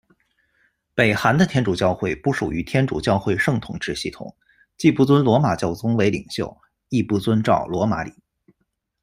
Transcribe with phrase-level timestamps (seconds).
[0.95, 4.35] 北韩的天主教会不属于天主教会圣统制系统，
[4.75, 6.57] 既不尊罗马教宗为领袖，
[6.89, 8.11] 亦不遵照罗马礼。